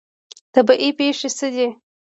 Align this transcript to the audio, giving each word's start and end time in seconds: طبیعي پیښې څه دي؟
طبیعي 0.53 0.89
پیښې 0.99 1.29
څه 1.37 1.47
دي؟ 1.53 1.67